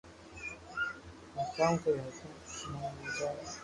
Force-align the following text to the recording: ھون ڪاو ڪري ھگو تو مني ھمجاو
ھون 1.33 1.45
ڪاو 1.57 1.73
ڪري 1.83 1.99
ھگو 2.05 2.29
تو 2.55 2.67
مني 2.71 2.89
ھمجاو 2.95 3.35